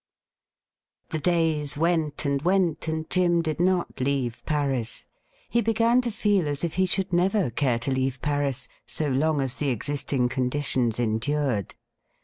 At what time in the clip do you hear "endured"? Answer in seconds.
10.97-11.75